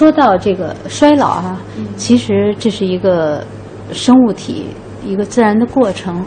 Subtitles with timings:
[0.00, 1.60] 说到这个衰老啊，
[1.94, 3.44] 其实这是一个
[3.92, 4.68] 生物体
[5.04, 6.24] 一个自然的过程，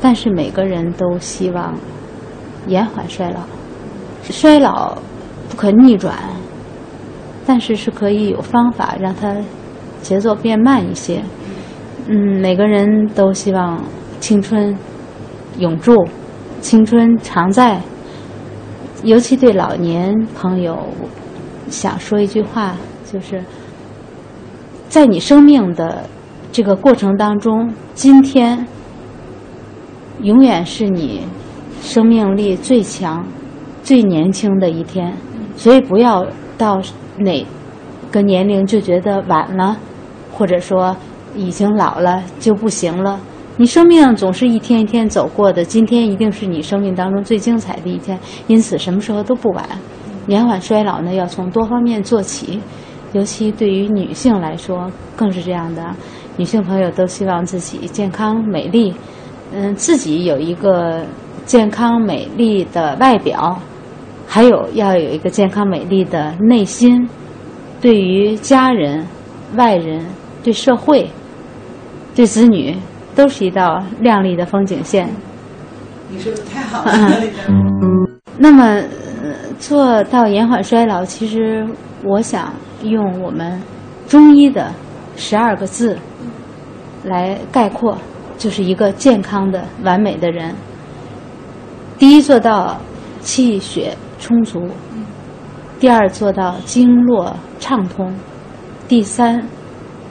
[0.00, 1.72] 但是每个人都希望
[2.66, 3.38] 延缓衰老。
[4.24, 4.98] 衰老
[5.48, 6.18] 不可逆转，
[7.46, 9.36] 但是是可以有方法让它
[10.00, 11.22] 节奏变慢一些。
[12.08, 13.80] 嗯，每个人都希望
[14.18, 14.76] 青春
[15.58, 15.94] 永驻，
[16.60, 17.80] 青春常在。
[19.04, 20.76] 尤其对老年朋友，
[21.68, 22.76] 想说一句话，
[23.10, 23.42] 就是
[24.88, 26.04] 在你生命的
[26.50, 28.66] 这个过程当中，今天
[30.20, 31.22] 永远是你
[31.80, 33.26] 生命力最强、
[33.82, 35.12] 最年轻的一天。
[35.56, 36.26] 所以不要
[36.56, 36.80] 到
[37.18, 37.46] 哪
[38.10, 39.76] 个年龄就觉得晚了，
[40.32, 40.96] 或者说
[41.34, 43.20] 已经老了就不行了。
[43.58, 49.68] 你生命总是一天一天走过的，今天一定是你生命当中最精彩的一天，因此什么时候都不晚。
[50.26, 52.60] 延缓衰老呢，要从多方面做起，
[53.12, 55.84] 尤其对于女性来说更是这样的。
[56.36, 58.94] 女性朋友都希望自己健康美丽，
[59.52, 61.04] 嗯，自己有一个
[61.44, 63.58] 健康美丽的外表，
[64.26, 67.08] 还有要有一个健康美丽的内心。
[67.80, 69.06] 对于家人、
[69.56, 70.04] 外人、
[70.42, 71.10] 对社会、
[72.14, 72.76] 对子女。
[73.14, 75.06] 都是一道亮丽的风景线。
[76.08, 76.92] 你说的太好了。
[78.40, 78.82] 那么，
[79.62, 81.64] 做到延缓衰老，其实
[82.02, 83.62] 我想用我们
[84.08, 84.72] 中医的
[85.14, 85.96] 十二个字
[87.04, 87.96] 来概括，
[88.36, 90.52] 就是一个健康的、完美的人。
[91.96, 92.76] 第一，做到
[93.20, 94.58] 气血充足；
[95.78, 98.12] 第二，做到经络畅通；
[98.88, 99.46] 第三，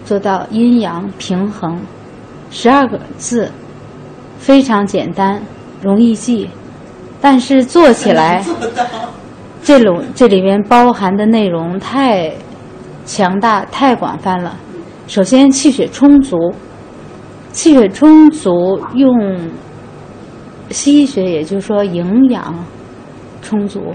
[0.05, 1.77] 做到阴阳平衡。
[2.49, 3.51] 十二个字，
[4.39, 5.41] 非常简单，
[5.81, 6.49] 容易记，
[7.19, 8.41] 但是做起来，
[9.63, 12.31] 这种这里面包含的内容太
[13.05, 14.57] 强大、太广泛了。
[15.07, 16.37] 首先，气血充足，
[17.51, 19.39] 气血充足用
[20.69, 22.53] 西医学，也就是说营养
[23.41, 23.93] 充足，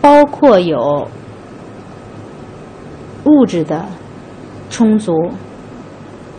[0.00, 1.06] 包括有
[3.24, 3.84] 物质的
[4.70, 5.12] 充足。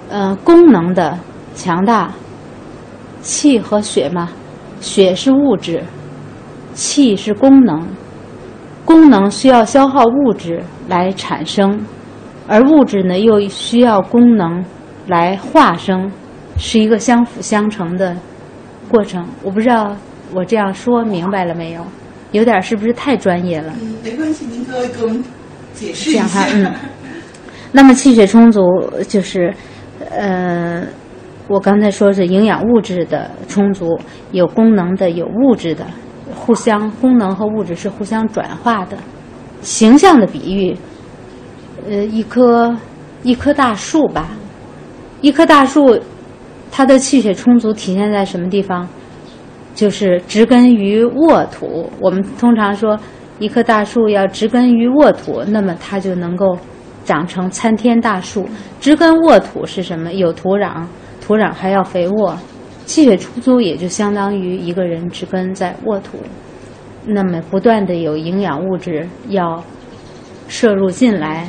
[0.08, 1.18] 呃，功能的
[1.56, 2.14] 强大，
[3.24, 4.30] 气和血嘛，
[4.80, 5.84] 血是物质，
[6.76, 7.88] 气是功能，
[8.86, 11.80] 功能需要消耗物质来产生，
[12.48, 14.64] 而物质呢又需要功能
[15.08, 16.12] 来化生，
[16.58, 18.16] 是一个相辅相成的
[18.90, 19.26] 过程。
[19.42, 19.96] 我不知道
[20.32, 21.82] 我这样说明白了没有？
[22.32, 23.74] 有点是不是太专业了？
[23.82, 25.24] 嗯，没关系，您可以给我们
[25.74, 26.46] 解释一下。
[26.54, 26.72] 嗯，
[27.72, 28.62] 那么气血充足
[29.08, 29.52] 就是。
[30.12, 30.84] 呃，
[31.48, 33.98] 我刚才说是营养物质的充足，
[34.32, 35.86] 有功能的，有物质的，
[36.34, 38.98] 互相功能和物质是互相转化的。
[39.62, 40.78] 形象的比喻，
[41.90, 42.76] 呃，一棵
[43.24, 44.30] 一棵大树吧，
[45.22, 46.00] 一棵大树，
[46.72, 48.88] 它的气血充足体现在什么地方？
[49.74, 51.90] 就是植根于沃土。
[52.00, 52.98] 我们通常说，
[53.40, 56.58] 一棵大树要植根于沃土，那么它就能够。
[57.06, 58.50] 长成参天大树，
[58.82, 60.12] 植根沃土是什么？
[60.12, 60.84] 有土壤，
[61.22, 62.36] 土壤还要肥沃，
[62.86, 66.18] 气血充足也就相当于一个人植根在沃土。
[67.08, 69.64] 那么不断的有营养物质要
[70.48, 71.48] 摄入进来，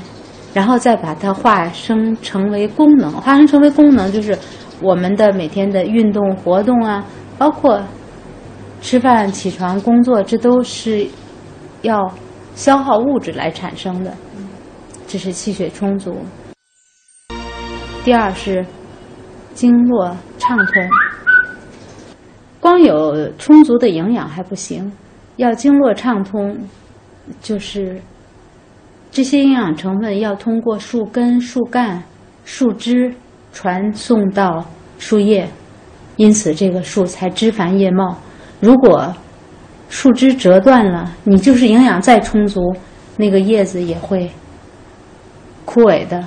[0.53, 4.37] 然后再把它化生成为功能，化生成为功能就是
[4.83, 7.05] 我们的每天的运动活动啊，
[7.39, 7.83] 包括
[8.83, 11.07] 吃饭、起床、工作，这都是
[11.83, 11.99] 要
[12.55, 14.13] 消耗物质来产生的。
[15.07, 16.19] 这是气血充足。
[18.05, 18.65] 第二是
[19.55, 21.06] 经络畅通。
[22.67, 24.91] 光有充足的营养还不行，
[25.37, 26.59] 要经络畅通，
[27.41, 28.03] 就是
[29.09, 32.03] 这些营养成分要通过树根、树干、
[32.45, 33.15] 树枝
[33.53, 34.65] 传送到
[34.99, 35.49] 树叶，
[36.17, 38.19] 因此这个树才枝繁叶茂。
[38.59, 39.15] 如果
[39.89, 42.75] 树枝折断了，你就是营养再充足，
[43.17, 44.29] 那个叶子也会。
[45.65, 46.21] 枯萎的，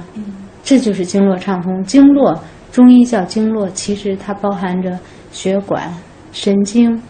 [0.64, 1.84] 这就是经络畅通。
[1.84, 2.42] 经络，
[2.72, 4.98] 中医叫经络，其实它包含着
[5.34, 5.94] 血管、
[6.32, 7.02] 神经，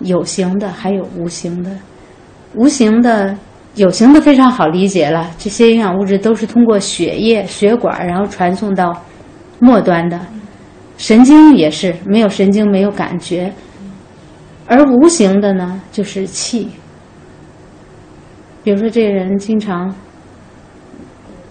[0.00, 1.70] 有形的还有无形的。
[2.54, 3.36] 无形的、
[3.74, 9.02] 有形的非常好理解了，这些营养物质都是通过血液、血管，然后传送到
[9.58, 10.18] 末端的。
[10.96, 13.52] 神经也是，没有神经没有感觉。
[14.66, 16.68] 而无形的呢，就是气。
[18.64, 19.94] 比如说，这个人经常。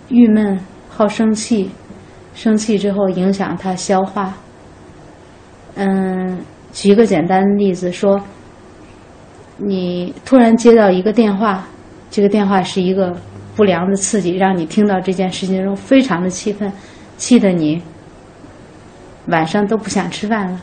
[0.09, 0.57] 郁闷，
[0.87, 1.69] 好生气，
[2.33, 4.33] 生气之后影响他消化。
[5.75, 6.39] 嗯，
[6.77, 8.21] 举一个简单的例子说，
[9.57, 11.67] 你突然接到一个电话，
[12.11, 13.11] 这个电话是一个
[13.55, 16.71] 不良的刺激，让你听到这件事情中非常的气愤，
[17.17, 17.81] 气得你
[19.25, 20.61] 晚上都不想吃饭了。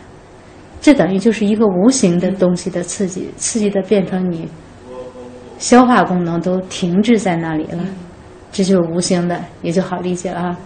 [0.81, 4.49] 这等于就是一个无形的东西的刺激，刺激的变成你
[5.58, 7.84] 消化功能都停滞在那里了，
[8.52, 10.56] 这就是无形的，也就好理解了啊。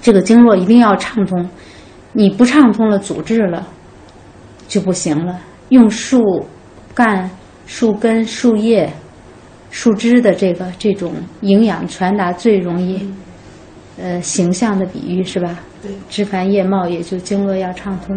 [0.00, 1.50] 这个经络一定要畅通，
[2.12, 3.66] 你不畅通了，阻滞了
[4.68, 5.40] 就不行了。
[5.70, 6.46] 用树
[6.94, 7.28] 干、
[7.66, 8.88] 树根、树叶、
[9.70, 13.12] 树枝的这个这种营养传达最容易，
[14.00, 15.58] 呃，形象的比喻是吧？
[15.82, 18.16] 对，枝繁叶茂，也就经络要畅通。